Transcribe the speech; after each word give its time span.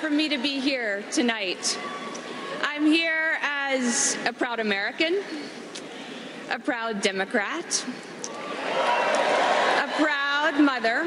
for 0.00 0.08
me 0.08 0.30
to 0.30 0.38
be 0.38 0.60
here 0.60 1.04
tonight. 1.12 1.78
I'm 2.62 2.86
here 2.86 3.36
as 3.42 4.16
a 4.24 4.32
proud 4.32 4.58
American, 4.58 5.20
a 6.50 6.58
proud 6.58 7.02
Democrat, 7.02 7.84
a 9.76 9.88
proud 10.02 10.58
mother, 10.58 11.02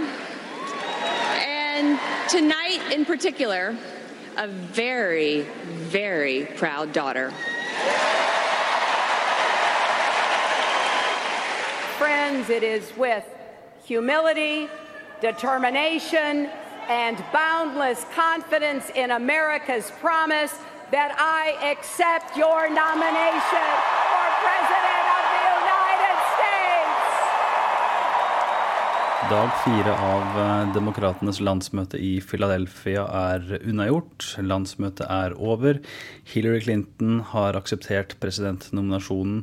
and 1.39 1.99
tonight 2.29 2.81
in 2.93 3.03
particular, 3.03 3.75
a 4.37 4.47
very, 4.47 5.41
very 5.41 6.45
proud 6.55 6.93
daughter. 6.93 7.31
Friends, 11.97 12.51
it 12.51 12.61
is 12.61 12.95
with 12.95 13.25
humility, 13.85 14.69
determination, 15.19 16.47
and 16.89 17.23
boundless 17.31 18.05
confidence 18.13 18.89
in 18.95 19.11
America's 19.11 19.91
promise 19.99 20.53
that 20.91 21.15
I 21.17 21.71
accept 21.71 22.37
your 22.37 22.69
nomination 22.69 23.92
Dag 29.33 29.49
fire 29.63 29.93
av 29.97 30.35
eh, 30.37 30.73
Demokratenes 30.75 31.39
landsmøte 31.41 31.97
i 31.97 32.19
Philadelphia 32.21 33.07
er 33.17 33.63
unnagjort. 33.63 34.27
Landsmøtet 34.45 35.07
er 35.09 35.33
over. 35.41 35.79
Hillary 36.29 36.59
Clinton 36.61 37.15
har 37.31 37.57
akseptert 37.57 38.13
presidentnominasjonen 38.21 39.39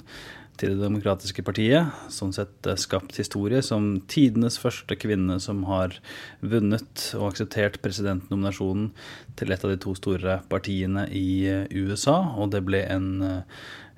til 0.63 0.77
Det 0.77 0.85
demokratiske 0.85 1.43
partiet. 1.43 1.91
Sånn 2.07 2.31
sett 2.37 2.71
eh, 2.71 2.79
skapt 2.79 3.19
historie 3.19 3.65
som 3.67 3.97
tidenes 4.07 4.61
første 4.63 4.95
kvinne 4.95 5.41
som 5.43 5.67
har 5.67 5.99
vunnet 6.39 7.09
og 7.19 7.33
akseptert 7.33 7.83
presidentnominasjonen 7.83 8.93
til 9.43 9.51
et 9.51 9.67
av 9.67 9.75
de 9.75 9.83
to 9.89 9.99
store 9.99 10.39
partiene 10.55 11.09
i 11.11 11.29
eh, 11.51 11.67
USA. 11.75 12.21
Og 12.39 12.55
det 12.55 12.63
ble 12.69 12.87
en, 12.87 13.11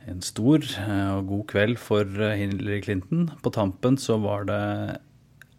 en 0.08 0.24
stor 0.24 0.64
og 1.12 1.33
god 1.36 1.48
kveld 1.52 1.80
for 1.84 2.08
Hillary 2.08 2.80
Clinton. 2.80 3.28
På 3.45 3.52
tampen 3.52 4.00
så 4.00 4.22
var 4.24 4.48
det 4.48 4.62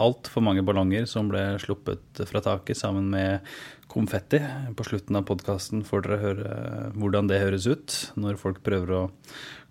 altfor 0.03 0.45
mange 0.45 0.65
ballonger 0.65 1.07
som 1.09 1.29
ble 1.31 1.43
sluppet 1.63 2.23
fra 2.29 2.43
taket 2.43 2.79
sammen 2.79 3.09
med 3.13 3.53
konfetti. 3.91 4.41
På 4.77 4.85
slutten 4.87 5.19
av 5.19 5.27
podkasten 5.29 5.83
får 5.87 6.05
dere 6.05 6.23
høre 6.23 6.55
hvordan 6.97 7.29
det 7.29 7.43
høres 7.43 7.67
ut 7.69 7.99
når 8.19 8.39
folk 8.41 8.63
prøver 8.65 8.95
å 8.97 9.03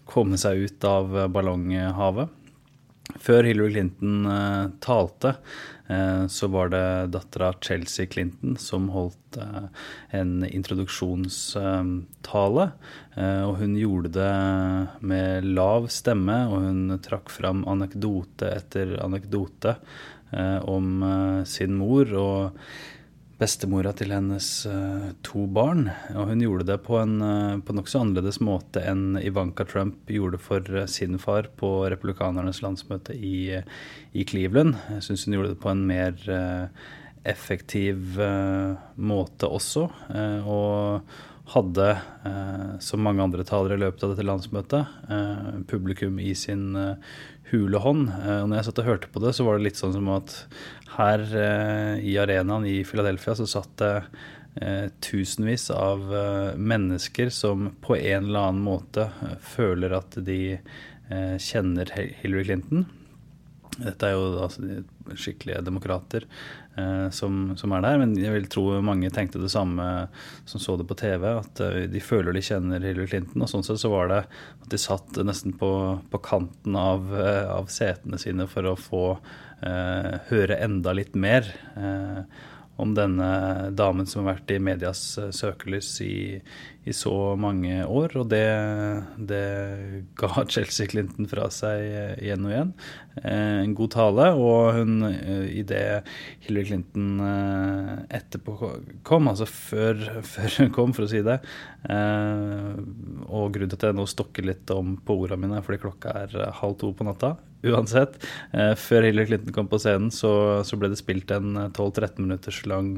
komme 0.09 0.39
seg 0.41 0.67
ut 0.67 0.89
av 0.89 1.15
ballonghavet. 1.33 2.39
Før 3.21 3.45
Hillary 3.45 3.75
Clinton 3.75 4.27
uh, 4.27 4.71
talte, 4.81 5.35
uh, 5.91 6.27
så 6.31 6.47
var 6.53 6.69
det 6.73 7.11
dattera 7.13 7.53
Chelsea 7.61 8.07
Clinton 8.07 8.57
som 8.61 8.89
holdt 8.95 9.39
uh, 9.43 9.67
en 10.15 10.45
introduksjonstale. 10.47 12.71
og 13.47 13.57
hun 13.59 13.77
gjorde 13.77 14.09
det 14.15 14.37
med 15.01 15.45
lav 15.45 15.89
stemme, 15.93 16.49
og 16.49 16.63
hun 16.65 17.01
trakk 17.05 17.31
fram 17.31 17.65
anekdote 17.69 18.49
etter 18.55 18.97
anekdote 19.05 19.77
om 20.33 21.45
sin 21.47 21.75
mor. 21.77 22.13
og 22.17 22.65
bestemora 23.43 23.91
til 23.97 24.13
hennes 24.15 24.49
uh, 24.71 25.09
to 25.27 25.47
barn. 25.51 25.89
Og 26.15 26.31
hun 26.31 26.43
gjorde 26.45 26.67
det 26.69 26.79
på 26.87 26.99
en 27.01 27.17
på 27.67 27.75
nokså 27.75 28.03
annerledes 28.03 28.39
måte 28.45 28.83
enn 28.87 29.19
Ivanka 29.19 29.67
Trump 29.69 30.11
gjorde 30.11 30.39
for 30.43 30.69
sin 30.91 31.19
far 31.23 31.49
på 31.59 31.73
republikanernes 31.91 32.63
landsmøte 32.63 33.17
i, 33.17 33.59
i 34.13 34.27
Cleveland. 34.29 34.77
Jeg 34.97 35.07
syns 35.09 35.27
hun 35.27 35.39
gjorde 35.39 35.55
det 35.57 35.63
på 35.65 35.73
en 35.73 35.85
mer 35.89 36.17
effektiv 37.29 38.19
måte 38.99 39.47
også. 39.47 39.85
og 40.43 41.13
hadde, 41.53 41.89
som 42.83 43.03
mange 43.05 43.23
andre 43.23 43.45
talere 43.47 43.77
i 43.77 43.83
løpet 43.83 44.03
av 44.03 44.15
dette 44.15 44.27
landsmøtet, 44.27 44.97
publikum 45.71 46.19
i 46.23 46.33
sin 46.39 46.73
hule 47.53 47.81
hånd. 47.85 48.09
Og 48.11 48.47
når 48.49 48.59
jeg 48.59 48.69
satt 48.69 48.83
og 48.83 48.89
hørte 48.91 49.11
på 49.13 49.23
det, 49.23 49.35
så 49.37 49.47
var 49.47 49.59
det 49.59 49.69
litt 49.69 49.81
sånn 49.81 49.95
som 49.97 50.09
at 50.15 50.37
her 50.97 51.25
eh, 51.39 52.05
i 52.05 52.17
arenaen 52.21 52.67
i 52.69 52.83
Philadelphia 52.85 53.37
så 53.39 53.47
satt 53.49 53.75
det 53.81 53.93
eh, 54.61 54.89
tusenvis 55.05 55.71
av 55.73 56.09
eh, 56.13 56.49
mennesker 56.57 57.33
som 57.33 57.71
på 57.85 57.97
en 57.97 58.29
eller 58.29 58.49
annen 58.49 58.65
måte 58.67 59.09
føler 59.55 59.97
at 60.01 60.19
de 60.25 60.43
kjenner 61.43 61.91
Hillary 61.93 62.47
Clinton. 62.47 62.87
Dette 63.81 64.09
er 64.09 64.15
jo 64.17 64.49
skikkelig 64.49 65.17
skikkelige 65.19 65.63
demokrater 65.65 66.25
eh, 66.25 66.62
som, 67.13 67.53
som, 67.61 67.73
er 67.77 67.83
der, 67.85 67.99
men 68.01 68.15
jeg 68.17 68.33
vil 68.33 68.47
tro 68.49 68.63
mange 68.81 69.11
tenkte 69.13 69.43
det 69.43 69.51
samme 69.53 69.85
som 70.49 70.63
så 70.63 70.79
det 70.81 70.87
på 70.89 70.97
TV, 70.97 71.27
at 71.29 71.61
de 71.93 72.01
føler 72.01 72.33
de 72.33 72.41
kjenner 72.45 72.81
Hillary 72.81 73.11
Clinton. 73.11 73.45
Og 73.45 73.51
sånn 73.51 73.67
sett 73.67 73.83
så 73.83 73.91
var 73.93 74.09
det 74.09 74.21
at 74.25 74.71
de 74.73 74.81
satt 74.81 75.21
nesten 75.21 75.53
på, 75.61 75.69
på 76.09 76.23
kanten 76.25 76.79
av, 76.81 77.13
av 77.13 77.69
setene 77.73 78.17
sine 78.21 78.49
for 78.49 78.71
å 78.71 78.79
få 78.81 79.05
eh, 79.13 80.17
høre 80.31 80.59
enda 80.65 80.95
litt 80.97 81.13
mer 81.19 81.49
eh, 81.77 82.25
om 82.81 82.95
denne 82.97 83.71
damen 83.77 84.09
som 84.09 84.25
har 84.25 84.37
vært 84.37 84.53
i 84.55 84.61
medias 84.63 85.01
eh, 85.21 85.29
søkelys 85.35 85.91
i, 86.05 86.41
i 86.89 86.95
så 86.97 87.13
mange 87.39 87.83
år. 87.85 88.17
Og 88.21 88.31
det, 88.33 88.47
det, 89.29 89.43
ga 90.19 90.45
Chelsea 90.53 90.89
Clinton 90.91 91.29
fra 91.31 91.51
seg 91.53 91.85
eh, 91.85 92.15
igjen 92.25 92.49
og 92.49 92.55
igjen. 92.55 92.73
Eh, 93.21 93.61
en 93.67 93.77
god 93.77 93.93
tale. 93.97 94.31
Og 94.41 94.81
hun, 94.81 94.97
i 95.45 95.63
det 95.69 95.85
Hillary 96.47 96.73
Clinton 96.73 97.23
etterpå 98.09 98.57
kom, 99.07 99.31
altså 99.31 99.49
før, 99.49 100.01
før, 100.33 100.59
hun 100.63 100.75
kom, 100.75 100.97
for 100.97 101.07
å 101.07 101.13
si 101.13 101.23
det 101.25 101.39
Og 101.85 103.53
grunnen 103.53 103.71
til 103.73 103.79
at 103.79 103.89
jeg 103.91 103.99
nå 104.01 104.09
stokker 104.09 104.49
litt 104.49 104.73
om 104.75 104.97
på 104.97 105.21
ordene 105.21 105.45
mine, 105.45 105.65
fordi 105.65 105.85
klokka 105.85 106.17
er 106.25 106.53
halv 106.63 106.81
to 106.81 106.95
på 106.97 107.07
natta. 107.07 107.37
Uansett. 107.63 108.17
Før 108.51 109.05
Hillary 109.07 109.29
Clinton 109.29 109.55
kom 109.55 109.69
på 109.71 109.79
scenen, 109.79 110.11
så, 110.11 110.33
så 110.67 110.79
ble 110.79 110.91
det 110.91 110.99
spilt 110.99 111.31
en 111.31 111.55
12-13 111.71 112.25
minutters 112.25 112.59
lang 112.67 112.97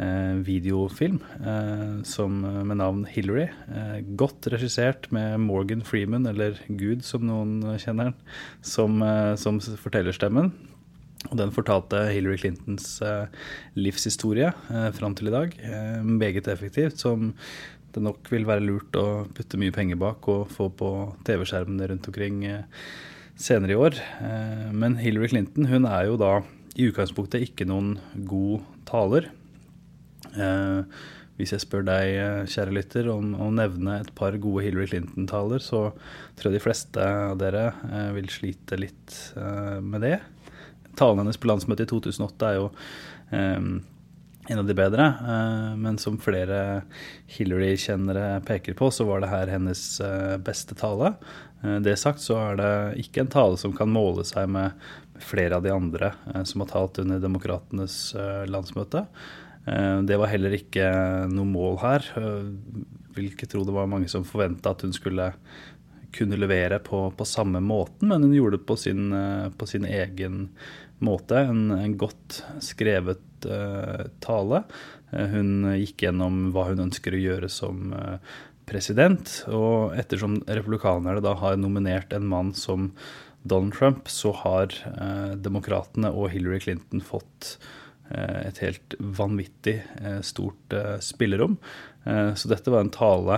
Eh, 0.00 0.36
videofilm 0.40 1.18
eh, 1.44 2.02
som, 2.08 2.40
med 2.40 2.78
navn 2.80 3.02
Hillary. 3.04 3.50
Eh, 3.68 3.98
godt 4.16 4.48
regissert 4.48 5.10
med 5.12 5.36
Morgan 5.44 5.82
Freeman, 5.84 6.24
eller 6.26 6.56
Gud 6.68 7.04
som 7.04 7.26
noen 7.28 7.60
kjenner 7.76 8.08
den, 8.08 8.16
som, 8.64 9.04
som 9.36 9.60
fortellerstemmen. 9.60 10.48
Og 11.28 11.36
den 11.38 11.52
fortalte 11.54 12.06
Hillary 12.08 12.40
Clintons 12.40 12.86
livshistorie 13.78 14.48
fram 14.96 15.14
til 15.14 15.30
i 15.30 15.34
dag. 15.36 15.52
Meget 16.02 16.48
effektivt, 16.50 16.98
som 16.98 17.30
det 17.94 18.02
nok 18.02 18.26
vil 18.32 18.48
være 18.48 18.64
lurt 18.64 18.96
å 18.98 19.28
putte 19.30 19.60
mye 19.60 19.74
penger 19.76 20.00
bak 20.00 20.26
og 20.32 20.50
få 20.50 20.66
på 20.74 20.90
TV-skjermene 21.28 21.92
rundt 21.92 22.08
omkring 22.10 22.42
senere 23.40 23.74
i 23.74 23.78
år. 23.78 23.96
Men 24.72 24.98
Hillary 25.00 25.32
Clinton 25.32 25.68
hun 25.70 25.86
er 25.88 26.08
jo 26.08 26.18
da 26.20 26.34
i 26.78 26.88
utgangspunktet 26.88 27.44
ikke 27.44 27.66
noen 27.68 27.96
god 28.28 28.62
taler. 28.88 29.28
Eh, 30.32 31.02
hvis 31.40 31.54
jeg 31.54 31.64
spør 31.64 31.84
deg, 31.86 32.14
eh, 32.16 32.48
kjære 32.48 32.74
lytter, 32.76 33.08
om 33.12 33.32
å 33.34 33.50
nevne 33.52 34.00
et 34.00 34.12
par 34.14 34.36
gode 34.40 34.64
Hillary 34.64 34.88
Clinton-taler, 34.92 35.60
så 35.64 35.92
tror 36.36 36.50
jeg 36.50 36.60
de 36.60 36.64
fleste 36.64 37.02
av 37.02 37.38
dere 37.40 37.72
eh, 37.88 38.10
vil 38.16 38.28
slite 38.32 38.78
litt 38.80 39.16
med 39.36 40.04
det. 40.04 40.18
Talen 40.96 41.22
hennes 41.22 41.40
på 41.40 41.48
landsmøtet 41.48 41.88
i 41.88 41.92
2008 41.92 42.50
er 42.50 42.58
jo 42.58 42.68
en 43.32 44.58
av 44.60 44.66
de 44.68 44.74
bedre. 44.76 45.06
Men 45.80 45.96
som 45.96 46.18
flere 46.20 46.82
Hillary-kjennere 47.32 48.42
peker 48.44 48.76
på, 48.76 48.90
så 48.92 49.06
var 49.08 49.22
det 49.22 49.30
her 49.32 49.52
hennes 49.54 49.80
beste 50.44 50.76
tale. 50.76 51.14
Det 51.62 51.94
sagt 52.00 52.18
så 52.18 52.36
er 52.40 52.56
det 52.58 52.72
ikke 53.04 53.22
en 53.22 53.30
tale 53.30 53.58
som 53.60 53.74
kan 53.76 53.90
måle 53.92 54.24
seg 54.26 54.48
med 54.50 54.74
flere 55.22 55.60
av 55.60 55.62
de 55.62 55.70
andre 55.70 56.08
som 56.48 56.64
har 56.64 56.70
talt 56.72 56.98
under 57.04 57.22
Demokratenes 57.22 58.16
landsmøte. 58.50 59.04
Eh, 59.66 59.98
det 60.02 60.18
var 60.18 60.30
heller 60.32 60.56
ikke 60.56 60.86
noe 61.30 61.48
mål 61.48 61.78
her. 61.82 62.08
Eh, 62.18 62.48
vil 63.16 63.34
tro 63.36 63.64
det 63.66 63.74
var 63.74 63.90
mange 63.90 64.10
som 64.10 64.26
forventa 64.26 64.72
at 64.72 64.82
hun 64.86 64.94
skulle 64.96 65.32
kunne 66.12 66.36
levere 66.36 66.76
på, 66.84 67.06
på, 67.16 67.24
samme 67.24 67.60
måten, 67.64 68.10
men 68.10 68.26
hun 68.26 68.34
gjorde 68.36 68.58
det 68.58 68.66
på 68.68 68.76
sin, 68.76 69.12
eh, 69.16 69.48
på 69.56 69.68
sin 69.68 69.86
egen 69.88 70.48
måte. 71.00 71.44
En, 71.48 71.70
en 71.72 71.94
godt 71.98 72.42
skrevet 72.62 73.46
uh, 73.48 74.04
tale. 74.22 74.60
Hun 75.10 75.66
gikk 75.74 76.04
gjennom 76.04 76.52
hva 76.54 76.68
hun 76.68 76.84
ønsker 76.84 77.16
å 77.16 77.18
gjøre 77.18 77.48
som 77.50 77.90
uh, 77.90 78.20
president. 78.68 79.42
Og 79.50 79.96
ettersom 79.98 80.40
republikanerne 80.46 81.22
da 81.24 81.36
har 81.40 81.60
nominert 81.60 82.12
en 82.16 82.26
mann 82.28 82.54
som 82.56 82.90
Donald 83.42 83.74
Trump, 83.74 84.10
så 84.10 84.30
har 84.44 84.74
eh, 84.92 85.32
demokratene 85.42 86.12
og 86.14 86.30
Hillary 86.34 86.60
Clinton 86.62 87.02
fått 87.02 87.56
Eh, 88.12 88.40
et 88.48 88.60
helt 88.64 88.96
vanvittig 88.98 89.78
eh, 90.02 90.20
stort 90.26 90.74
eh, 90.76 90.98
spillerom. 91.02 91.58
Så 92.34 92.48
dette 92.50 92.66
var 92.66 92.82
en 92.82 92.88
tale 92.90 93.36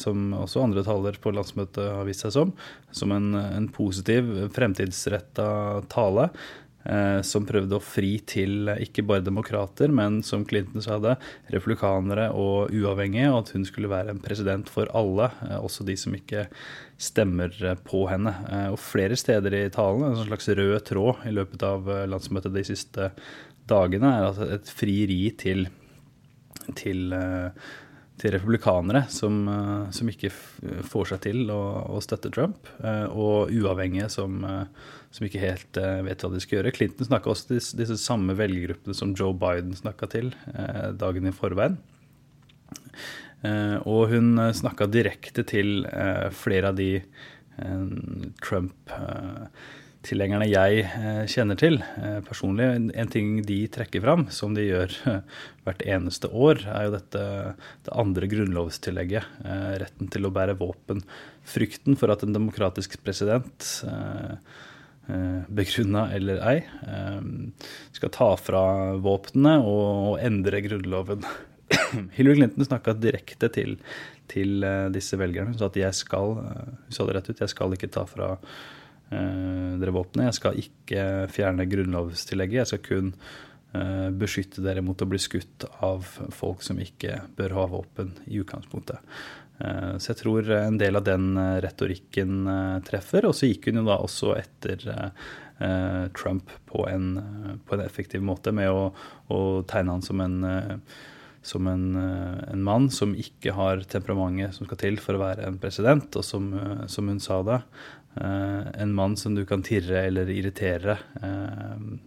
som 0.00 0.30
også 0.32 0.62
andre 0.64 0.80
taler 0.86 1.18
på 1.20 1.34
landsmøtet 1.36 1.82
har 1.84 2.06
vist 2.08 2.22
seg 2.24 2.32
som, 2.32 2.54
som 2.96 3.12
en, 3.12 3.34
en 3.36 3.66
positiv, 3.76 4.30
fremtidsretta 4.56 5.48
tale. 5.92 6.30
Eh, 6.80 7.20
som 7.26 7.44
prøvde 7.44 7.76
å 7.76 7.84
fri 7.84 8.14
til 8.24 8.70
ikke 8.80 9.04
bare 9.04 9.24
demokrater, 9.24 9.92
men 9.92 10.22
som 10.24 10.46
Clinton 10.48 10.80
sa 10.80 10.96
det, 11.02 11.18
republikanere 11.52 12.30
og 12.32 12.72
uavhengige, 12.72 13.28
og 13.28 13.42
at 13.42 13.52
hun 13.52 13.66
skulle 13.68 13.90
være 13.92 14.14
en 14.14 14.22
president 14.24 14.70
for 14.72 14.88
alle, 14.96 15.28
eh, 15.44 15.58
også 15.60 15.84
de 15.84 15.98
som 16.00 16.16
ikke 16.16 16.46
stemmer 17.00 17.52
på 17.84 18.06
henne. 18.08 18.32
Og 18.72 18.80
flere 18.80 19.16
steder 19.16 19.54
i 19.56 19.68
talen, 19.72 20.04
en 20.08 20.24
slags 20.24 20.48
rød 20.52 20.80
tråd 20.88 21.22
i 21.28 21.32
løpet 21.32 21.62
av 21.64 21.86
landsmøtet 22.12 22.52
de 22.52 22.64
siste 22.68 23.06
dagene, 23.68 24.10
er 24.16 24.26
altså 24.26 24.48
et 24.56 24.72
frieri 24.80 25.22
til, 25.40 25.68
til 26.76 27.14
til 28.20 28.34
republikanere 28.34 29.06
som, 29.08 29.46
som, 29.96 30.08
ikke 30.12 30.28
får 30.84 31.06
seg 31.08 31.22
til 31.24 31.38
å, 31.54 31.60
å 31.88 32.02
støtte 32.04 32.28
Trump, 32.28 32.68
og 33.16 33.48
uavhengige 33.48 34.10
som, 34.12 34.42
som 35.10 35.26
ikke 35.26 35.42
helt 35.42 35.78
uh, 35.80 36.04
vet 36.06 36.22
hva 36.22 36.30
de 36.32 36.40
skal 36.42 36.56
gjøre. 36.58 36.72
Clinton 36.76 37.06
snakka 37.08 37.30
også 37.32 37.44
til 37.48 37.56
disse, 37.58 37.76
disse, 37.78 37.96
samme 38.02 38.32
velgergruppene 38.38 38.94
som 38.96 39.14
Joe 39.18 39.34
Biden 39.36 39.74
snakka 39.76 40.06
til 40.12 40.26
uh, 40.54 40.88
dagen 40.98 41.26
i 41.26 41.32
forveien. 41.34 41.76
Uh, 43.42 43.78
og 43.88 44.08
hun 44.12 44.28
snakka 44.54 44.86
direkte 44.92 45.42
til 45.48 45.86
flere 46.36 46.68
av 46.70 46.76
de 46.78 47.02
Trump-tilhengerne 48.40 50.46
jeg 50.48 50.84
kjenner 51.28 51.56
til 51.60 51.76
personlig. 52.24 52.64
En 52.96 53.10
ting 53.12 53.44
de 53.44 53.68
trekker 53.68 54.00
fram, 54.04 54.28
som 54.32 54.54
de 54.56 54.64
gjør 54.64 54.88
hvert 55.66 55.82
eneste 55.84 56.28
år, 56.32 56.64
er 56.72 56.86
jo 56.86 56.94
dette 56.94 57.22
det 57.84 57.92
andre 57.92 58.26
grunnlovstillegget. 58.32 59.24
retten 59.82 60.08
til 60.14 60.24
å 60.24 60.32
bære 60.32 60.56
våpen. 60.62 61.04
Frykten 61.44 61.96
for 62.00 62.08
at 62.14 62.24
en 62.24 62.36
demokratisk 62.36 62.96
president 63.04 63.84
Eh, 63.84 64.34
begrunna 65.50 66.12
eller 66.12 66.40
ei, 66.48 66.56
eh, 66.86 67.20
skal 67.92 68.12
ta 68.14 68.30
fra 68.36 68.64
våpnene 69.02 69.58
og, 69.64 70.18
endre 70.22 70.62
Grunnloven. 70.64 71.24
Hillary 72.16 72.40
Clinton 72.40 72.66
snakka 72.66 72.94
direkte 72.98 73.50
til, 73.52 73.78
til, 74.30 74.62
eh, 74.64 74.88
disse 74.94 75.18
velgerne. 75.18 75.52
Hun 75.52 75.58
sa 75.58 75.70
at 75.70 75.80
jeg 75.80 75.98
skal 75.98 76.36
hun 76.40 76.90
sa 76.94 77.06
det 77.06 77.16
rett 77.16 77.30
ut, 77.30 77.40
jeg 77.40 77.54
skal 77.54 77.76
ikke 77.76 77.92
ta 77.92 78.06
fra 78.08 78.36
dere 79.10 79.90
våpnene. 79.90 80.28
Jeg 80.28 80.36
skal 80.36 80.58
ikke 80.60 81.04
fjerne 81.34 81.64
grunnlovstillegget. 81.66 82.60
Jeg 82.60 82.68
skal 82.70 82.82
kun 82.84 83.08
beskytte 84.18 84.62
dere 84.62 84.84
mot 84.86 85.02
å 85.02 85.06
bli 85.10 85.18
skutt 85.18 85.64
av 85.82 86.06
folk 86.34 86.62
som 86.62 86.78
ikke 86.78 87.16
bør 87.34 87.56
ha 87.56 87.64
våpen 87.72 88.12
i 88.30 88.38
utgangspunktet. 88.38 89.02
Eh, 89.60 89.94
så 90.00 90.12
jeg 90.12 90.20
tror 90.22 90.50
en 90.56 90.80
del 90.80 90.96
av 90.98 91.04
den 91.06 91.34
eh, 91.36 91.58
retorikken 91.64 92.40
eh, 92.48 92.80
treffer. 92.86 93.28
Og 93.28 93.36
så 93.36 93.50
gikk 93.50 93.70
hun 93.70 93.82
jo 93.82 93.86
da 93.90 94.00
også 94.00 94.34
etter 94.40 94.88
Trump 96.16 96.48
på 96.70 96.86
en, 96.88 97.08
på 97.68 97.76
en 97.76 97.82
effektiv 97.84 98.22
måte 98.24 98.48
med 98.56 98.72
å, 98.72 98.86
å 99.28 99.40
tegne 99.68 99.92
han 99.92 100.04
som 100.06 100.22
en 100.24 100.36
som 101.44 101.66
en, 101.68 101.84
en, 102.00 102.62
mann 102.64 102.86
som 102.92 103.12
ikke 103.16 103.52
har 103.56 103.82
temperamentet 103.88 104.56
som 104.56 104.64
skal 104.64 104.80
til 104.80 104.96
for 105.00 105.16
å 105.16 105.20
være 105.20 105.44
en 105.44 105.58
president, 105.60 106.16
og 106.16 106.24
som, 106.24 106.48
som 106.88 107.08
hun 107.12 107.20
sa 107.20 107.42
det, 107.44 107.58
en 108.20 108.94
mann 108.96 109.16
som 109.20 109.36
du 109.36 109.42
kan 109.48 109.64
tirre 109.64 110.06
eller 110.08 110.32
irritere 110.32 110.96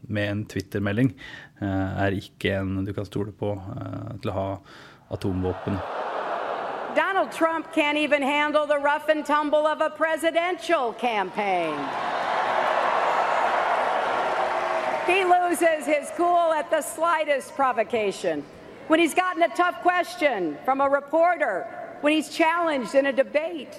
med 0.05 0.23
en 0.31 0.45
Twitter-melding, 0.49 1.13
er 1.61 2.17
ikke 2.17 2.57
en 2.61 2.81
du 2.85 2.93
kan 2.93 3.09
stole 3.09 3.33
på 3.37 3.53
til 4.21 4.33
å 4.33 4.37
ha 4.37 4.49
atomvåpen. 5.17 5.81
Donald 7.23 7.37
Trump 7.37 7.71
can't 7.71 7.97
even 7.97 8.21
handle 8.21 8.67
the 8.67 8.77
rough 8.77 9.07
and 9.07 9.25
tumble 9.25 9.65
of 9.65 9.79
a 9.79 9.89
presidential 9.89 10.91
campaign. 10.91 11.73
He 15.07 15.23
loses 15.23 15.85
his 15.85 16.11
cool 16.17 16.51
at 16.51 16.69
the 16.69 16.81
slightest 16.81 17.55
provocation. 17.55 18.43
When 18.87 18.99
he's 18.99 19.13
gotten 19.13 19.41
a 19.41 19.47
tough 19.55 19.81
question 19.81 20.57
from 20.65 20.81
a 20.81 20.89
reporter, 20.89 21.65
when 22.01 22.11
he's 22.11 22.27
challenged 22.27 22.93
in 22.93 23.05
a 23.05 23.13
debate, 23.13 23.73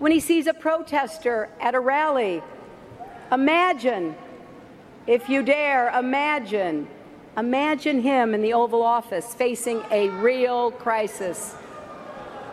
when 0.00 0.10
he 0.10 0.18
sees 0.18 0.48
a 0.48 0.54
protester 0.54 1.50
at 1.60 1.76
a 1.76 1.80
rally. 1.80 2.42
Imagine, 3.30 4.16
if 5.06 5.28
you 5.28 5.44
dare, 5.44 5.96
imagine, 5.96 6.88
imagine 7.36 8.00
him 8.00 8.34
in 8.34 8.42
the 8.42 8.54
Oval 8.54 8.82
Office 8.82 9.34
facing 9.34 9.84
a 9.92 10.08
real 10.08 10.72
crisis. 10.72 11.54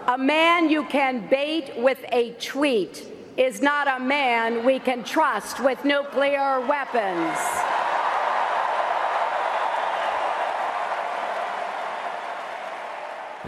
A 0.08 0.18
man 0.20 0.70
you 0.70 0.84
can 0.84 1.28
bait 1.32 1.74
with 1.78 1.98
a 2.12 2.30
tweet 2.38 3.04
is 3.38 3.60
not 3.60 3.88
a 3.88 4.00
man 4.00 4.64
we 4.64 4.78
can 4.78 5.04
trust 5.04 5.60
with 5.60 5.84
nuclear 5.84 6.62
weapons. 6.62 7.38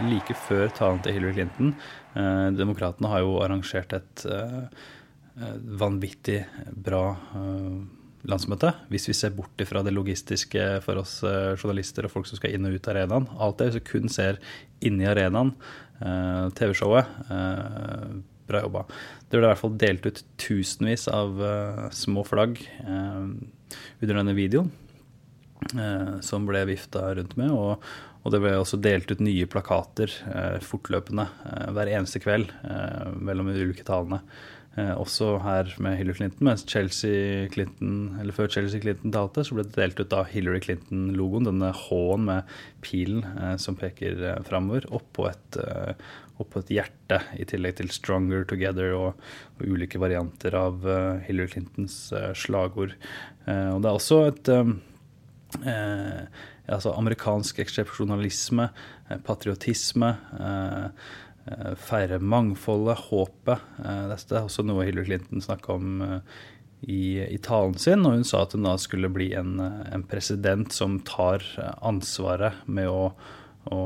Like 0.02 0.34
før 0.34 0.66
talen 0.74 0.98
til 1.02 1.14
Hillary 1.14 1.36
Clinton 1.38 1.76
eh, 2.14 2.50
Demokratene 2.58 3.12
har 3.12 3.22
jo 3.22 3.38
arrangert 3.42 3.94
et 3.94 4.26
eh, 4.26 4.82
vanvittig 5.78 6.40
bra 6.74 7.04
eh, 7.38 7.97
landsmøte. 8.26 8.72
Hvis 8.90 9.08
vi 9.10 9.16
ser 9.16 9.34
bort 9.36 9.60
fra 9.68 9.82
det 9.86 9.94
logistiske 9.94 10.64
for 10.84 11.02
oss 11.02 11.20
eh, 11.26 11.54
journalister 11.58 12.08
og 12.08 12.14
folk 12.14 12.30
som 12.30 12.40
skal 12.40 12.56
inn 12.56 12.66
og 12.66 12.74
ut 12.74 12.88
av 12.88 12.96
arenaen. 12.96 13.28
Alt 13.38 13.60
det 13.62 13.70
vi 13.76 13.84
kun 13.92 14.10
ser 14.12 14.40
inni 14.84 15.06
arenaen, 15.08 15.54
Eh, 15.98 16.50
TV-showet. 16.54 17.06
Eh, 17.30 18.10
bra 18.46 18.60
jobba. 18.62 18.84
Det 19.28 19.36
ble 19.36 19.46
i 19.46 19.50
hvert 19.50 19.60
fall 19.60 19.78
delt 19.80 20.06
ut 20.06 20.20
tusenvis 20.40 21.08
av 21.12 21.40
små 21.92 22.22
flagg 22.24 22.62
under 22.86 24.14
denne 24.14 24.36
videoen. 24.36 24.70
som 26.22 26.46
ble 26.46 26.62
vifta 26.64 27.14
rundt 27.18 27.34
med. 27.36 27.50
Og, 27.50 27.82
og, 28.22 28.28
det 28.32 28.40
ble 28.40 28.54
også 28.56 28.78
delt 28.80 29.10
ut 29.10 29.20
nye 29.20 29.44
plakater 29.50 30.08
fortløpende 30.64 31.26
hver 31.74 31.90
eneste 31.90 32.22
kveld 32.22 32.54
mellom 33.18 33.50
de 33.52 33.66
ulike 33.66 33.84
talene. 33.84 34.22
Eh, 34.76 34.92
også 34.94 35.38
her 35.42 35.70
med 35.82 35.96
Hillary 35.98 36.18
Clinton, 36.20 36.44
mens 36.46 36.64
Chelsea 36.68 37.48
Clinton, 37.50 38.18
eller 38.20 38.36
før 38.36 38.50
Chelsea 38.52 38.82
Clinton 38.82 39.14
talte, 39.14 39.42
så 39.46 39.56
ble 39.56 39.64
det 39.66 39.78
delt 39.78 40.02
ut 40.02 40.10
da 40.12 40.22
Hillary 40.28 40.60
Clinton-logoen, 40.66 41.48
denne 41.48 41.72
H-en 41.74 42.26
med 42.28 42.52
pilen 42.84 43.24
eh, 43.32 43.56
som 43.58 43.78
peker 43.80 44.20
eh, 44.20 44.42
framover, 44.46 44.86
oppå 44.94 45.26
et, 45.30 45.58
eh, 45.64 46.12
opp 46.38 46.58
et 46.60 46.74
hjerte, 46.76 47.18
i 47.40 47.48
tillegg 47.48 47.78
til 47.80 47.90
'Stronger 47.90 48.44
Together' 48.46 48.94
og, 48.98 49.24
og 49.58 49.64
ulike 49.64 49.98
varianter 49.98 50.54
av 50.54 50.86
eh, 50.86 51.24
Hillary 51.26 51.56
Clintons 51.56 51.96
eh, 52.12 52.30
slagord. 52.36 52.94
Eh, 53.48 53.70
og 53.72 53.82
det 53.82 53.90
er 53.90 53.98
også 53.98 54.22
et 54.28 54.54
altså 56.68 56.92
amerikansk 56.92 57.58
eksepsjonalisme, 57.64 58.68
patriotisme. 59.24 60.10
Eh, 60.36 60.88
feire 61.78 62.18
mangfoldet, 62.18 62.98
håpet. 63.08 63.64
Eh, 63.84 64.04
dette 64.10 64.36
er 64.36 64.46
også 64.46 64.64
noe 64.66 64.86
Hillary 64.86 65.08
Clinton 65.08 65.42
snakka 65.44 65.76
om 65.78 66.04
eh, 66.04 66.38
i, 66.82 67.00
i, 67.24 67.38
talen 67.42 67.76
sin. 67.80 68.06
Og 68.06 68.18
hun 68.18 68.26
sa 68.28 68.44
at 68.44 68.54
hun 68.56 68.68
da 68.68 68.76
skulle 68.80 69.10
bli 69.12 69.32
en, 69.38 69.58
en 69.60 70.06
president 70.08 70.72
som 70.74 70.98
tar 71.06 71.44
ansvaret 71.84 72.60
med 72.66 72.90
å, 72.90 73.10
å, 73.70 73.80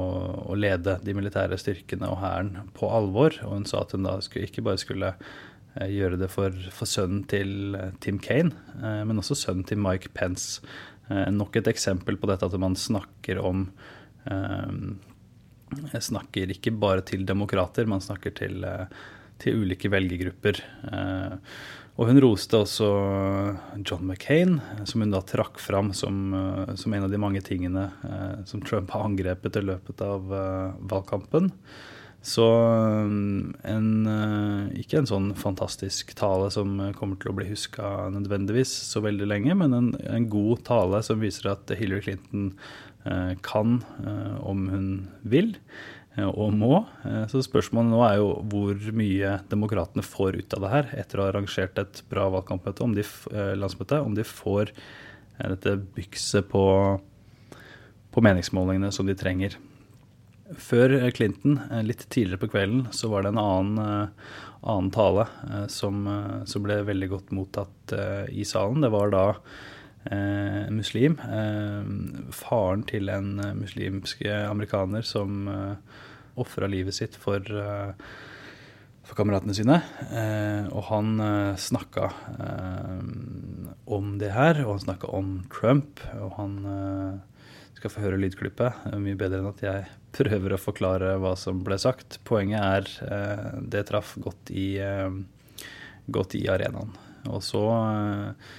å, 0.51 0.59
lede 0.59 0.99
de 1.05 1.17
militære 1.17 1.59
styrkene 1.61 2.11
og 2.11 2.21
hæren 2.25 2.69
på 2.77 2.91
alvor. 2.93 3.39
Og 3.47 3.59
hun 3.61 3.67
sa 3.69 3.85
at 3.85 3.97
hun 3.97 4.09
da 4.09 4.19
skulle, 4.25 4.51
ikke 4.51 4.67
bare 4.67 4.83
skulle 4.83 5.15
gjøre 5.73 6.19
det 6.21 6.29
for, 6.29 6.53
for 6.69 6.91
sønnen 6.91 7.23
til 7.25 7.79
Tim 8.05 8.19
Kane, 8.21 8.53
men 9.09 9.17
også 9.23 9.39
sønnen 9.41 9.65
til 9.65 9.81
Mike 9.81 10.11
Pence. 10.13 10.61
Nok 11.09 11.57
et 11.57 11.71
eksempel 11.73 12.19
på 12.21 12.29
dette 12.29 12.45
at 12.45 12.59
man 12.61 12.77
snakker 12.77 13.41
om 13.41 13.71
snakker 16.01 16.53
ikke 16.55 16.73
bare 16.75 17.05
til 17.07 17.27
demokrater, 17.27 17.87
man 17.87 18.01
snakker 18.01 18.35
til, 18.35 18.65
eh, 18.65 18.87
til 19.39 19.63
ulike 19.63 19.91
velgergrupper. 19.91 20.61
Eh, 20.93 21.37
og 21.99 22.09
hun 22.09 22.21
roste 22.21 22.57
også 22.57 22.89
John 23.85 24.07
McCain, 24.07 24.61
som 24.85 25.01
hun 25.03 25.11
da 25.11 25.21
trakk 25.21 25.59
fram 25.59 25.93
som, 25.93 26.33
eh, 26.35 26.75
som 26.75 26.93
en 26.95 27.05
av 27.05 27.11
de 27.11 27.19
mange 27.19 27.43
tingene 27.43 27.91
som 28.47 28.61
Trump 28.63 28.91
har 28.91 29.05
angrepet 29.05 29.57
i 29.57 29.61
løpet 29.61 30.01
av 30.01 30.23
valgkampen. 30.81 31.53
Så 32.23 32.47
en, 33.67 34.07
ikke 34.79 34.99
en 35.01 35.09
sånn 35.11 35.35
fantastisk 35.35 36.15
tale 36.15 36.53
som 36.55 36.79
kommer 36.95 37.19
til 37.19 37.33
å 37.33 37.35
bli 37.35 37.49
huska 37.49 38.11
nødvendigvis 38.15 38.71
så 38.71 39.03
veldig 39.03 39.27
lenge, 39.27 39.57
men 39.59 39.75
en, 39.75 39.91
en, 40.07 40.29
god 40.31 40.63
tale 40.63 41.03
som 41.03 41.19
viser 41.19 41.51
at 41.51 41.67
Hillary 41.75 42.01
Clinton 42.01 42.53
kan 43.43 43.81
eh, 44.07 44.37
om 44.47 44.67
hun 44.71 44.89
vil 45.27 45.57
eh, 46.17 46.29
og 46.29 46.55
må. 46.55 46.85
Så 47.31 47.43
spørsmålet 47.43 47.91
nå 47.91 48.03
er 48.07 48.19
jo 48.21 48.29
hvor 48.53 48.93
mye 48.95 49.37
demokratene 49.51 50.05
får 50.07 50.39
ut 50.43 50.55
av 50.57 50.67
det 50.67 50.73
her 50.75 50.93
etter 51.03 51.19
å 51.19 51.27
ha 51.27 51.33
arrangert 51.33 51.81
et 51.83 52.03
bra 52.13 52.29
valgkampmøte, 52.37 52.85
om 52.85 52.95
de, 52.97 53.07
landsmøte, 53.59 54.03
om 54.05 54.15
de 54.19 54.27
får 54.27 54.71
dette 55.43 55.75
bykset 55.97 56.47
på, 56.53 56.65
på 58.13 58.23
meningsmålingene 58.23 58.93
som 58.95 59.09
de 59.09 59.17
trenger. 59.19 59.59
Før 60.61 60.95
Clinton, 61.17 61.57
litt 61.83 62.05
tidligere 62.13 62.43
på 62.43 62.53
kvelden, 62.53 62.85
så 62.95 63.09
var 63.09 63.25
det 63.25 63.33
en 63.33 63.41
annen, 63.41 64.11
annen 64.61 64.91
tale 64.93 65.25
som, 65.73 66.05
som, 66.45 66.63
ble 66.63 66.83
veldig 66.85 67.09
godt 67.09 67.33
mottatt 67.35 67.95
i 68.29 68.45
salen. 68.47 68.85
Det 68.85 68.93
var 68.93 69.15
da 69.15 69.25
eh, 70.11 70.69
muslim. 70.73 71.19
Eh, 71.23 72.33
faren 72.35 72.85
til 72.89 73.13
en 73.13 73.35
muslimsk 73.59 74.25
amerikaner 74.49 75.07
som 75.07 75.49
eh, 75.49 75.97
ofra 76.41 76.69
livet 76.71 76.97
sitt 76.97 77.17
for, 77.21 77.45
for 79.05 79.19
kameratene 79.19 79.55
sine. 79.57 79.83
og 80.73 80.87
han 80.89 81.21
eh, 81.21 81.57
snakka 81.61 82.09
om 83.85 84.17
det 84.19 84.33
her, 84.33 84.65
og 84.65 84.79
han 84.79 84.87
snakka 84.87 85.13
om 85.13 85.35
Trump. 85.53 86.01
Og 86.17 86.33
han 86.39 86.57
skal 87.83 87.91
få 87.91 88.05
høre 88.05 88.21
lydklippet. 88.23 88.85
Mye 89.03 89.19
bedre 89.19 89.41
enn 89.43 89.51
at 89.51 89.63
jeg 89.65 89.87
prøver 90.19 90.55
å 90.55 90.61
forklare 90.61 91.17
hva 91.23 91.35
som 91.39 91.63
ble 91.67 91.79
sagt. 91.83 92.21
Poenget 92.29 92.63
er 92.63 92.91
eh, 93.09 93.49
det 93.75 93.87
traff 93.91 94.15
godt 94.23 94.53
i, 94.55 94.77
eh, 94.83 95.11
godt 96.13 96.37
i 96.39 96.47
arenaen. 96.53 96.93
Og 97.31 97.43
så, 97.47 97.65
eh, 97.73 98.53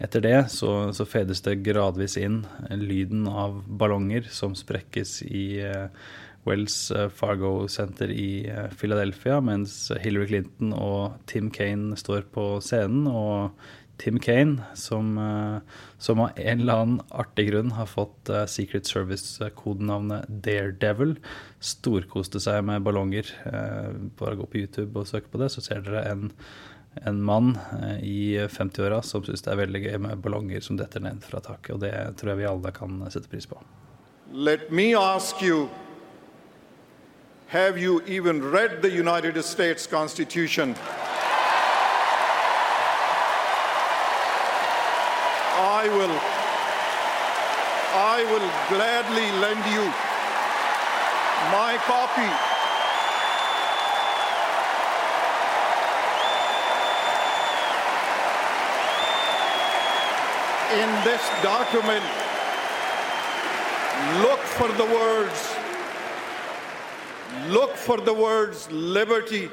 etter 0.00 0.24
det, 0.24 0.38
så, 0.50 0.92
så, 0.96 1.06
fedes 1.06 1.44
det 1.46 1.60
gradvis 1.66 2.16
inn 2.18 2.42
lyden 2.70 3.28
av 3.30 3.60
ballonger 3.68 4.26
som 4.32 4.56
sprekkes 4.58 5.20
i 5.28 5.46
Wells 6.44 6.76
Fargo 7.14 7.68
Center 7.72 8.10
i 8.10 8.50
Philadelphia, 8.74 9.38
mens 9.40 9.92
Hillary 10.02 10.32
Clinton 10.32 10.74
og 10.76 11.14
Tim 11.30 11.46
Kane 11.54 11.96
står 11.96 12.26
på 12.34 12.48
scenen. 12.64 13.06
og 13.06 13.54
Tim 13.98 14.18
Kane, 14.18 14.62
som, 14.74 15.18
eh, 15.18 15.60
som, 15.98 16.20
av 16.20 16.30
en 16.36 16.60
eller 16.60 16.82
annen 16.82 17.00
artig 17.14 17.46
grunn 17.50 17.70
har 17.76 17.86
fått 17.86 18.30
eh, 18.32 18.46
Secret 18.50 18.88
Service-kodenavnet 18.90 20.26
Daredevil, 20.44 21.16
storkoste 21.62 22.42
seg 22.42 22.64
med 22.66 22.84
ballonger. 22.86 23.30
Eh, 23.46 23.94
bare 24.18 24.38
gå 24.40 24.48
på 24.50 24.64
YouTube 24.64 24.98
og 24.98 25.10
søke 25.10 25.30
på 25.30 25.42
det, 25.42 25.52
så 25.54 25.62
ser 25.64 25.84
dere 25.86 26.02
en, 26.10 26.30
en 27.02 27.22
mann 27.22 27.58
i 28.02 28.38
50-åra 28.38 29.02
som 29.02 29.24
syns 29.24 29.42
det 29.42 29.52
er 29.52 29.60
veldig 29.62 29.80
gøy 29.86 29.96
med 30.06 30.20
ballonger 30.22 30.60
som 30.64 30.78
detter 30.78 31.02
ned 31.02 31.22
fra 31.24 31.40
taket. 31.42 31.74
Og 31.74 31.80
det 31.82 31.94
tror 32.20 32.34
jeg 32.34 32.42
vi 32.42 32.50
alle 32.50 32.72
kan 32.74 33.02
sette 33.10 33.30
pris 33.30 33.46
på. 33.46 33.58
Let 34.32 34.70
me 34.70 34.94
ask 34.94 35.42
you, 35.42 35.68
have 37.48 37.78
you 37.78 38.00
even 38.06 38.42
read 38.52 38.82
the 38.82 38.90
United 38.90 39.42
States 39.44 39.86
Constitution? 39.86 40.74
I 45.56 45.88
will, 45.88 46.16
I 47.94 48.24
will 48.30 48.50
gladly 48.68 49.28
lend 49.40 49.64
you 49.76 49.84
my 51.52 51.76
copy. 51.86 52.53
In 60.74 60.90
this 61.04 61.22
document, 61.40 62.02
look 64.22 64.40
for 64.40 64.66
the 64.72 64.84
words, 64.84 65.54
look 67.48 67.76
for 67.76 67.98
the 68.00 68.12
words 68.12 68.68
liberty 68.72 69.50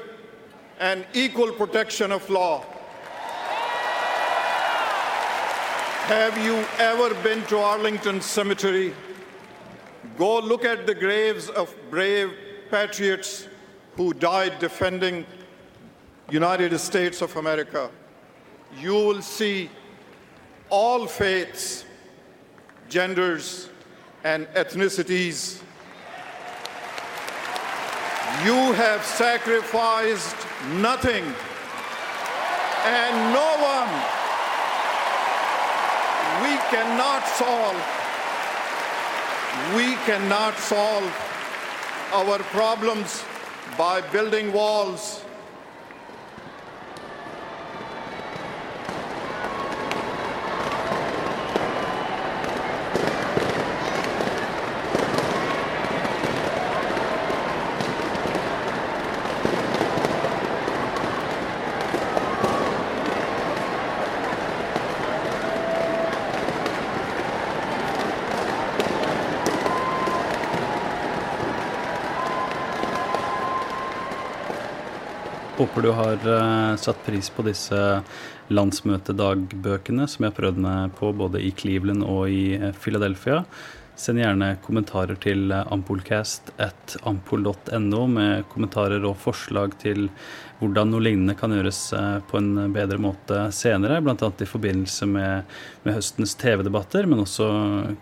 and 0.80 1.06
equal 1.14 1.52
protection 1.52 2.10
of 2.10 2.28
law. 2.28 2.64
Have 6.08 6.36
you 6.44 6.56
ever 6.80 7.14
been 7.22 7.44
to 7.46 7.58
Arlington 7.58 8.20
Cemetery? 8.20 8.92
Go 10.18 10.40
look 10.40 10.64
at 10.64 10.88
the 10.88 10.94
graves 10.94 11.48
of 11.50 11.72
brave 11.88 12.32
patriots 12.68 13.46
who 13.96 14.12
died 14.12 14.58
defending 14.58 15.24
United 16.30 16.76
States 16.80 17.22
of 17.22 17.36
America. 17.36 17.90
You 18.80 18.94
will 18.94 19.22
see 19.22 19.70
all 20.72 21.06
faiths, 21.06 21.84
genders, 22.88 23.68
and 24.24 24.46
ethnicities. 24.54 25.60
You 28.42 28.72
have 28.72 29.04
sacrificed 29.04 30.34
nothing, 30.80 31.24
and 32.86 33.14
no 33.34 33.48
one 33.60 33.92
we 36.40 36.56
cannot 36.72 37.22
solve, 37.36 37.76
we 39.76 39.94
cannot 40.06 40.56
solve 40.56 41.04
our 42.14 42.38
problems 42.56 43.22
by 43.76 44.00
building 44.10 44.50
walls 44.54 45.22
Håper 75.72 75.88
du 75.88 75.92
har 75.96 76.26
uh, 76.28 76.76
satt 76.76 76.98
pris 77.06 77.30
på 77.32 77.42
disse 77.46 77.76
landsmøtedagbøkene 78.52 80.04
som 80.04 80.26
jeg 80.26 80.28
har 80.28 80.36
prøvd 80.36 80.58
meg 80.60 80.90
på 80.98 81.14
både 81.16 81.40
i 81.40 81.48
Cleveland 81.56 82.04
og 82.04 82.28
i 82.28 82.58
uh, 82.60 82.74
Philadelphia. 82.76 83.38
Send 83.96 84.20
gjerne 84.20 84.50
kommentarer 84.66 85.16
til 85.24 85.46
uh, 85.48 85.62
ampolcast 85.72 86.52
at 86.60 86.98
ampol.no 87.08 88.02
med 88.04 88.44
kommentarer 88.52 89.00
og 89.08 89.16
forslag 89.24 89.78
til 89.80 90.10
hvordan 90.60 90.92
noe 90.92 91.06
lignende 91.08 91.38
kan 91.40 91.56
gjøres 91.56 91.80
på 92.28 92.36
en 92.38 92.68
bedre 92.76 93.00
måte 93.00 93.48
senere, 93.56 94.02
bl.a. 94.04 94.28
i 94.28 94.52
forbindelse 94.52 95.08
med, 95.08 95.56
med 95.82 95.96
høstens 95.96 96.36
TV-debatter, 96.38 97.08
men 97.08 97.24
også 97.24 97.48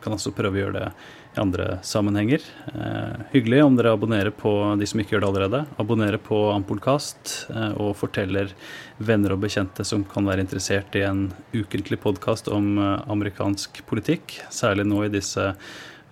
kan 0.03 0.19
også 0.19 0.35
prøve 0.37 0.59
å 0.59 0.65
gjøre 0.65 0.83
det 0.83 0.91
i 1.37 1.41
andre 1.41 1.79
sammenhenger. 1.87 2.43
Eh, 2.75 3.21
hyggelig 3.33 3.63
om 3.65 3.77
dere 3.79 3.93
abonnerer 3.95 4.35
på 4.35 4.53
de 4.81 4.89
som 4.89 5.01
ikke 5.01 5.15
gjør 5.15 5.25
det 5.25 5.29
allerede. 5.31 5.61
Abonnerer 5.83 6.19
på 6.23 6.39
Ampolkast 6.55 7.35
eh, 7.55 7.77
og 7.79 7.95
forteller 8.01 8.55
venner 8.99 9.37
og 9.37 9.45
bekjente 9.45 9.87
som 9.87 10.05
kan 10.09 10.27
være 10.27 10.45
interessert 10.45 10.97
i 10.99 11.05
en 11.07 11.29
ukentlig 11.55 12.01
podkast 12.03 12.51
om 12.51 12.75
eh, 12.79 12.97
amerikansk 13.13 13.83
politikk, 13.91 14.41
særlig 14.51 14.89
nå 14.91 15.05
i 15.07 15.13
disse 15.15 15.53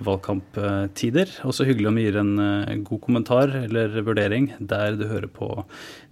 valgkamptider. 0.04 1.32
Også 1.48 1.66
hyggelig 1.66 1.90
om 1.90 1.98
du 1.98 2.02
gir 2.04 2.20
en 2.20 2.34
eh, 2.42 2.76
god 2.86 3.02
kommentar 3.02 3.54
eller 3.64 3.98
vurdering 4.06 4.52
der 4.60 4.94
du 4.98 5.08
hører 5.10 5.26
på 5.26 5.50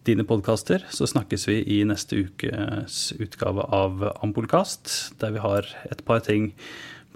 dine 0.08 0.26
podkaster. 0.26 0.82
Så 0.90 1.08
snakkes 1.10 1.46
vi 1.50 1.60
i 1.78 1.82
neste 1.86 2.24
ukes 2.26 3.12
utgave 3.20 3.66
av 3.70 4.02
Ampolkast, 4.18 5.14
der 5.22 5.36
vi 5.36 5.46
har 5.46 5.70
et 5.90 6.02
par 6.06 6.26
ting 6.26 6.52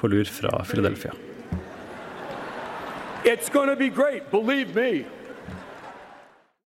på 0.00 0.08
lur 0.10 0.30
fra 0.30 0.62
Philadelphia. 0.64 1.12
It's 3.24 3.48
going 3.48 3.68
to 3.68 3.76
be 3.76 3.90
great, 3.90 4.30
believe 4.30 4.74
me. 4.74 5.06